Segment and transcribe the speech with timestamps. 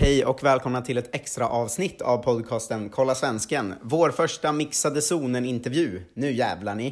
[0.00, 3.74] Hej och välkomna till ett extra avsnitt av podcasten Kolla Svensken.
[3.82, 6.02] Vår första mixade zonen-intervju.
[6.14, 6.86] Nu jävlar ni.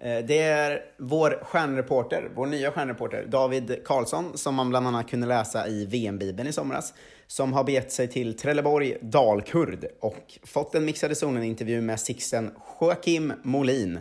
[0.00, 5.26] Eh, det är vår stjärnreporter, vår nya stjärnreporter David Karlsson, som man bland annat kunde
[5.26, 6.94] läsa i VM-bibeln i somras,
[7.26, 12.50] som har begett sig till Trelleborg Dalkurd och fått en mixade zonen-intervju med Sixten
[12.80, 14.00] Joakim Molin.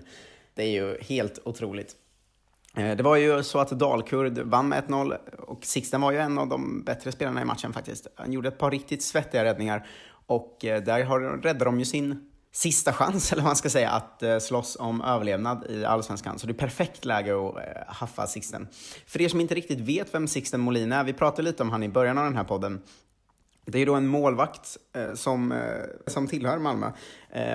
[0.54, 1.96] Det är ju helt otroligt.
[2.76, 6.38] Eh, det var ju så att Dalkurd vann med 1-0 och Sixten var ju en
[6.38, 8.08] av de bättre spelarna i matchen faktiskt.
[8.16, 9.88] Han gjorde ett par riktigt svettiga räddningar
[10.28, 13.90] och eh, där har, räddade de ju sin sista chans, eller vad man ska säga,
[13.90, 16.40] att eh, slåss om överlevnad i Allsvenskan.
[16.40, 17.56] Så det är perfekt läge att
[17.88, 18.68] haffa Sixten.
[19.08, 21.84] För er som inte riktigt vet vem Sixten Molin är, vi pratade lite om han
[21.84, 22.82] i början av den här podden.
[23.66, 24.78] Det är då en målvakt
[25.14, 25.54] som,
[26.08, 26.92] som tillhör Malmö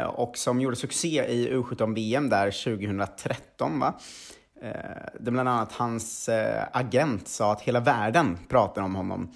[0.06, 3.80] och som gjorde succé i U17-VM där 2013.
[3.80, 3.94] Va?
[4.62, 4.70] Eh,
[5.20, 9.34] där bland annat hans eh, agent sa att hela världen pratar om honom.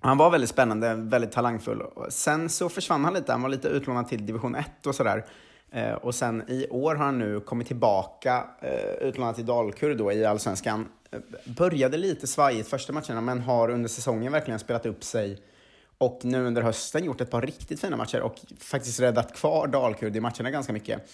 [0.00, 1.82] Han var väldigt spännande, väldigt talangfull.
[2.08, 5.24] Sen så försvann han lite, han var lite utlånad till division 1 och sådär.
[5.70, 10.12] Eh, och sen i år har han nu kommit tillbaka, eh, utlånad till Dalkurd då
[10.12, 10.88] i Allsvenskan.
[11.10, 15.38] Eh, började lite svajigt första matcherna, men har under säsongen verkligen spelat upp sig
[15.98, 20.16] och nu under hösten gjort ett par riktigt fina matcher och faktiskt räddat kvar Dalkurd
[20.16, 21.10] i matcherna ganska mycket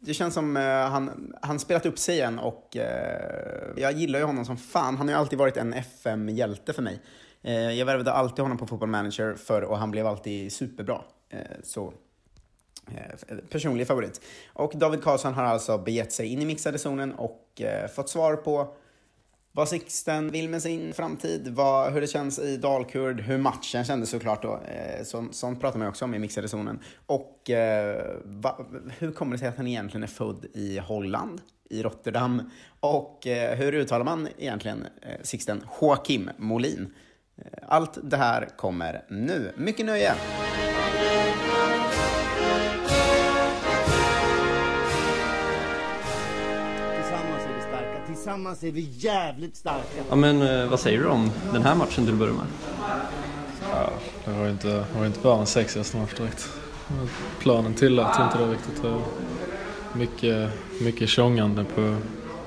[0.00, 2.82] det känns som uh, han, han spelat upp sig igen och uh,
[3.76, 4.96] jag gillar ju honom som fan.
[4.96, 7.00] Han har ju alltid varit en FM-hjälte för mig.
[7.44, 11.02] Uh, jag värvade alltid honom på Football Manager förr och han blev alltid superbra.
[11.62, 11.92] så
[13.50, 14.20] personlig favorit.
[14.52, 17.62] Och David Karlsson har alltså begett sig in i mixade zonen och
[17.94, 18.74] fått svar på
[19.52, 24.10] vad Sixten vill med sin framtid, vad, hur det känns i Dalkurd, hur matchen kändes
[24.10, 24.60] såklart då.
[24.68, 26.78] Eh, så, sånt pratar man också om i mixade zonen.
[27.06, 28.66] Och eh, va,
[28.98, 31.40] hur kommer det sig att han egentligen är född i Holland,
[31.70, 32.50] i Rotterdam?
[32.80, 36.94] Och eh, hur uttalar man egentligen eh, Sixten Joakim Molin?
[37.36, 39.52] Eh, allt det här kommer nu.
[39.56, 40.14] Mycket nöje!
[48.20, 50.02] Tillsammans är vi jävligt starka.
[50.08, 52.46] Ja, men eh, vad säger du om den här matchen till att börja med?
[53.72, 53.90] Ja,
[54.24, 56.48] det var inte, var inte världens sexigaste match direkt.
[57.38, 58.82] Planen tillät inte det riktigt.
[59.92, 60.50] Mycket,
[60.80, 61.96] mycket tjongande på,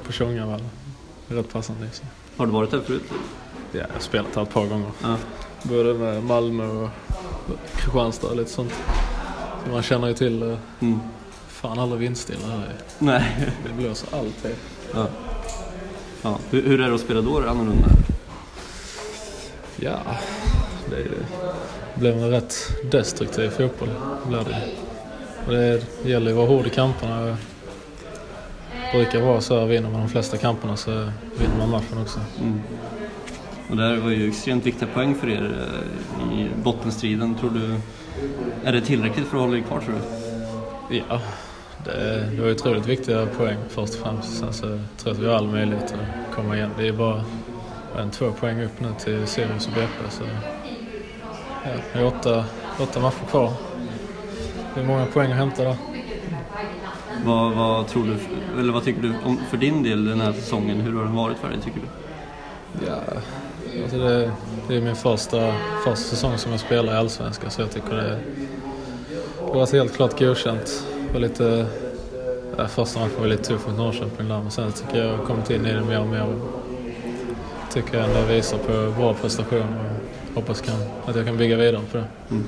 [0.03, 0.69] på Tjongavallen.
[1.27, 1.89] Rätt passande.
[1.91, 2.03] Så.
[2.37, 3.03] Har du varit där förut?
[3.71, 4.91] Ja, jag har spelat här ett par gånger.
[5.03, 5.15] Ja.
[5.63, 6.89] Både med Malmö och
[7.75, 8.73] Kristianstad och lite sånt.
[9.65, 10.99] Så man känner ju till eh, mm.
[11.47, 12.73] fan alla vindstilla här.
[12.99, 13.53] Nej.
[13.63, 14.55] Det blåser alltid.
[14.93, 15.07] Ja.
[16.23, 16.39] Ja.
[16.49, 17.37] Hur, hur är det att spela då?
[17.37, 17.87] Är det annorlunda?
[19.75, 19.99] Ja,
[20.89, 21.07] det,
[21.95, 22.55] blev en rätt
[22.91, 23.89] destruktiv fotboll.
[24.27, 24.61] Blev det.
[25.45, 27.25] Och det gäller ju att vara hård i kamperna.
[27.25, 27.37] Det
[28.97, 30.91] brukar vara så här, vinner man de flesta kamperna så
[31.39, 32.19] vinner man matchen också.
[32.41, 32.61] Mm.
[33.69, 35.67] Och det här var ju extremt viktiga poäng för er
[36.21, 37.35] eh, i bottenstriden.
[37.35, 37.75] Tror du,
[38.63, 39.95] är det tillräckligt för att hålla er kvar tror
[40.89, 40.97] du?
[41.09, 41.21] Ja,
[41.85, 44.37] det, det var otroligt viktiga poäng först och främst.
[44.37, 46.69] Sen så tror jag att vi har all möjlighet att komma igen.
[46.77, 47.23] Det är bara
[47.97, 50.09] en, två poäng upp nu till Sirius och BP.
[50.09, 50.23] Så,
[51.63, 52.45] ja, det är åtta,
[52.79, 53.53] åtta matcher kvar.
[54.73, 55.75] Det är många poäng att hämta där.
[57.25, 58.17] Vad, vad, tror du,
[58.59, 60.81] eller vad tycker du om, för din del den här säsongen?
[60.81, 61.87] Hur har den varit för dig tycker du?
[62.87, 62.99] Ja,
[63.83, 64.31] alltså det,
[64.67, 65.53] det är min första,
[65.85, 68.19] första säsong som jag spelar i Allsvenskan så jag tycker det,
[69.39, 71.65] det har varit helt klart godkänt var lite...
[72.57, 75.49] Ja, första matchen var lite tuff mot Norrköping där, men sen tycker jag har kommit
[75.49, 76.35] in i det mer och mer.
[77.73, 79.75] Tycker jag ändå visar på bra prestation
[80.29, 80.75] och hoppas kan,
[81.05, 82.05] att jag kan bygga vidare på det.
[82.31, 82.43] Mm.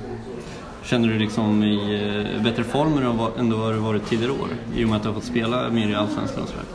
[0.84, 1.76] Känner du liksom i
[2.36, 2.98] eh, bättre form
[3.38, 4.48] än du har varit tidigare år?
[4.76, 6.66] I och med att du har fått spela mer i Allsvenskan och sådär?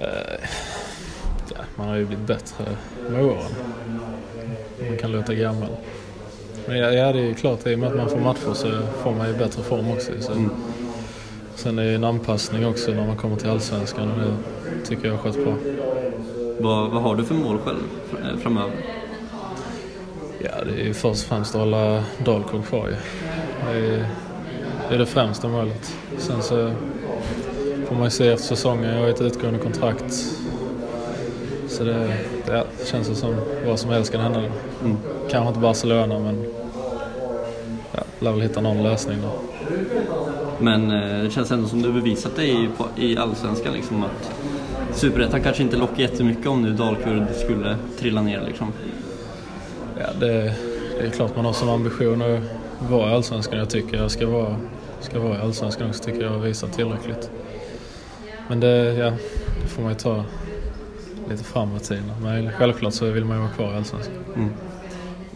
[0.00, 0.48] Uh,
[1.54, 2.64] ja, man har ju blivit bättre
[3.10, 3.50] med åren.
[4.88, 5.68] Man kan låta gammal.
[6.66, 8.70] Men ja, det är ju klart, i och med att man får matcher så
[9.02, 10.12] får man ju bättre form också.
[10.20, 10.32] Så.
[10.32, 10.50] Mm.
[11.56, 15.14] Sen är det en anpassning också när man kommer till Allsvenskan och det tycker jag
[15.16, 15.54] har skett bra.
[16.58, 17.78] Vad, vad har du för mål själv
[18.12, 18.72] eh, framöver?
[20.38, 22.96] Ja, det är ju först och främst att hålla Dalkurd kvar ju.
[23.70, 25.96] Det är, det främsta målet.
[26.18, 26.72] Sen så
[27.86, 28.94] får man ju se efter säsongen.
[28.94, 30.14] Jag har ett utgående kontrakt.
[31.68, 32.16] Så det,
[32.46, 33.34] det känns som
[33.66, 34.38] vad som helst kan hända.
[34.38, 34.96] Mm.
[35.30, 36.46] Kanske inte Barcelona men
[37.92, 39.53] ja, lär väl hitta någon lösning då.
[40.58, 44.32] Men eh, det känns ändå som du bevisat dig i Allsvenskan liksom att
[44.92, 48.72] Superettan kanske inte lockar jättemycket om nu Dalkurd skulle trilla ner liksom.
[49.98, 50.54] Ja, det,
[50.98, 52.40] det, är klart man har som ambition att
[52.90, 53.58] vara i Allsvenskan.
[53.58, 54.56] Jag tycker jag ska vara,
[55.00, 57.30] ska vara i Allsvenskan också, tycker jag har visat tillräckligt.
[58.48, 59.12] Men det, ja,
[59.62, 60.24] det får man ju ta
[61.30, 62.04] lite framåt i tiden.
[62.22, 64.14] Men självklart så vill man ju vara kvar i Allsvenskan.
[64.36, 64.50] Mm.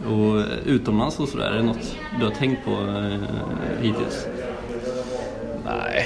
[0.07, 4.27] Och utomlands och sådär, är det något du har tänkt på eh, hittills?
[5.65, 6.05] Nej,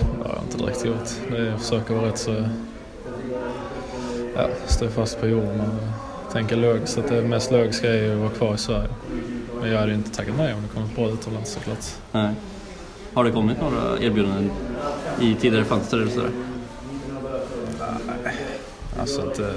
[0.00, 1.30] det har jag inte direkt gjort.
[1.30, 2.44] Det är att försöka vara rätt så...
[4.36, 6.98] Ja, stå fast på jorden och tänka logiskt.
[6.98, 8.88] Att det mest logiska är ju att vara kvar i Sverige.
[9.60, 11.84] Men jag hade ju inte tackat nej om det kommit bra utomlands såklart.
[12.12, 12.34] Nej.
[13.14, 14.50] Har det kommit några erbjudanden
[15.20, 16.30] i tidigare fönster eller sådär?
[19.00, 19.54] Alltså inte...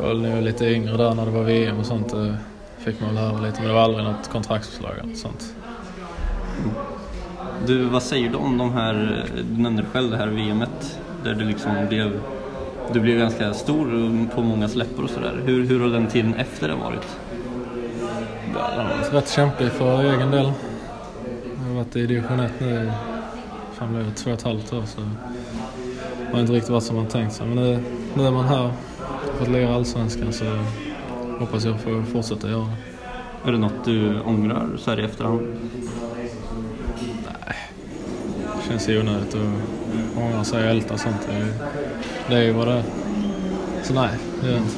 [0.00, 2.14] Jag var lite yngre där när det var VM och sånt.
[2.84, 3.58] Fick man väl höra lite.
[3.58, 5.54] Men det var aldrig något kontraktsförslag eller sånt.
[7.66, 9.24] Du, vad säger du om de här,
[9.56, 12.20] du nämnde själv det här VMet där du liksom blev,
[12.92, 13.86] du blev ganska stor
[14.34, 15.40] på många läppar och sådär.
[15.44, 17.18] Hur, hur har den tiden efter det varit?
[18.46, 20.52] Den har varit rätt kämpig för egen del.
[21.58, 22.92] Jag har varit i division 1 nu
[23.72, 26.96] fan blev det två och ett halvt år så det har inte riktigt varit som
[26.96, 27.46] man tänkt sig.
[27.46, 27.80] Men nu,
[28.14, 30.44] nu är man här och fått lira allsvenskan så
[31.44, 32.68] hoppas jag få fortsätta göra.
[33.44, 35.40] Är det något du ångrar så här i efterhand?
[38.56, 39.40] Det känns ju onödigt att
[40.16, 41.28] ångra sig och älta sånt.
[42.28, 42.82] Det är, ju vad det är.
[43.82, 44.08] Så nej,
[44.40, 44.76] det gör jag inte.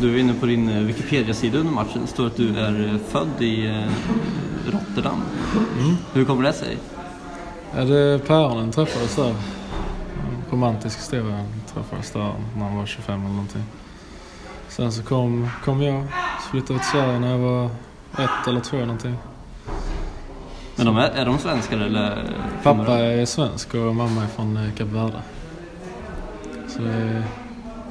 [0.00, 2.00] Du är inne på din eh, Wikipedia-sida under matchen.
[2.02, 5.22] Det står att du är eh, född i eh, Rotterdam.
[6.12, 6.76] Hur kommer det sig?
[7.76, 9.28] Ja, det päronen träffades där.
[9.28, 9.34] En
[10.50, 11.44] romantisk historia.
[11.74, 13.64] Träffades där när han var 25 eller någonting.
[14.68, 16.04] Sen så kom, kom jag,
[16.44, 17.70] så flyttade vi till Sverige när jag var
[18.18, 19.14] ett eller två någonting.
[20.76, 22.24] Men de är, är de svenskar eller?
[22.62, 25.22] Pappa är svensk och mamma är från eh, Kap Verde.
[26.68, 27.24] Så är,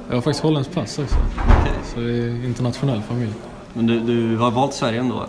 [0.08, 1.16] jag har faktiskt holländskt pass också.
[1.60, 1.72] Okej.
[1.94, 3.32] Så det är internationell familj.
[3.72, 5.26] Men du, du har valt Sverige ändå?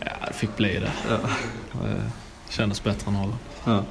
[0.00, 0.92] Ja, det fick bli det.
[1.10, 1.16] Ja.
[2.46, 3.38] Det kändes bättre än Holland.
[3.64, 3.82] ja.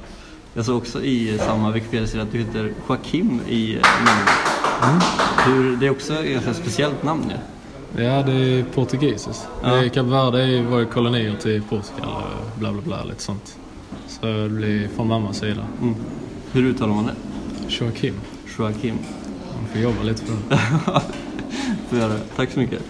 [0.54, 3.82] Jag såg också i samma Wikipedia-sida att du heter Joakim i eh,
[4.80, 5.04] namnet.
[5.46, 7.36] Hur, det är också ett ganska speciellt namn ju.
[8.04, 9.48] Ja, det är portugisiskt.
[9.62, 9.82] Ja.
[9.94, 13.56] Kap Verde var ju kolonier till Portugal och bla bla bla lite sånt.
[14.06, 15.66] Så det blir från mammas sida.
[15.82, 15.94] Mm.
[16.52, 17.14] Hur uttalar man det?
[17.68, 18.14] Joakim.
[18.58, 18.98] Joakim.
[19.56, 20.58] Man får jobba lite för det.
[21.88, 22.20] Får göra det.
[22.36, 22.82] Tack så mycket.